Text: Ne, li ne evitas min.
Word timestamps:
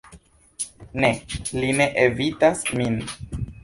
Ne, 1.03 1.13
li 1.59 1.71
ne 1.83 1.89
evitas 2.09 2.69
min. 2.83 3.03